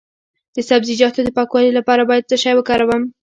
د 0.55 0.57
سبزیجاتو 0.69 1.19
د 1.23 1.29
پاکوالي 1.37 1.71
لپاره 1.79 2.01
باید 2.09 2.27
څه 2.29 2.35
شی 2.43 2.53
وکاروم؟ 2.55 3.03